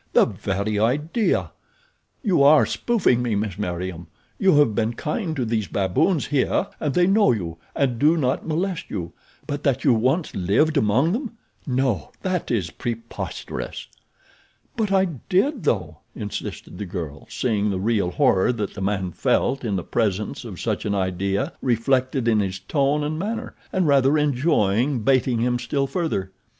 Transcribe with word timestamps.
The 0.13 0.25
very 0.25 0.79
idea! 0.79 1.51
You 2.23 2.41
are 2.41 2.65
spoofing 2.65 3.21
me, 3.21 3.35
Miss 3.35 3.59
Meriem. 3.59 4.07
You 4.39 4.55
have 4.57 4.73
been 4.73 4.95
kind 4.95 5.35
to 5.35 5.45
these 5.45 5.67
baboons 5.67 6.25
here 6.25 6.65
and 6.79 6.95
they 6.95 7.05
know 7.05 7.31
you 7.31 7.57
and 7.75 7.99
do 7.99 8.17
not 8.17 8.47
molest 8.47 8.89
you; 8.89 9.13
but 9.45 9.61
that 9.61 9.83
you 9.83 9.93
once 9.93 10.33
lived 10.35 10.75
among 10.75 11.11
them—no, 11.11 12.09
that 12.23 12.49
is 12.49 12.71
preposterous." 12.71 13.89
"But 14.75 14.91
I 14.91 15.05
did, 15.05 15.65
though," 15.65 15.99
insisted 16.15 16.79
the 16.79 16.87
girl, 16.87 17.27
seeing 17.29 17.69
the 17.69 17.79
real 17.79 18.09
horror 18.09 18.51
that 18.53 18.73
the 18.73 18.81
man 18.81 19.11
felt 19.11 19.63
in 19.63 19.75
the 19.75 19.83
presence 19.83 20.43
of 20.43 20.59
such 20.59 20.83
an 20.83 20.95
idea 20.95 21.53
reflected 21.61 22.27
in 22.27 22.39
his 22.39 22.57
tone 22.57 23.03
and 23.03 23.19
manner, 23.19 23.53
and 23.71 23.85
rather 23.87 24.17
enjoying 24.17 25.01
baiting 25.03 25.41
him 25.41 25.59
still 25.59 25.85
further. 25.85 26.31